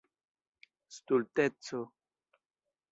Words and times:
stulteco 0.95 1.79